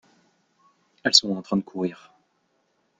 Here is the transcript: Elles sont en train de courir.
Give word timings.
Elles 1.03 1.13
sont 1.13 1.35
en 1.37 1.43
train 1.43 1.57
de 1.57 1.61
courir. 1.61 2.11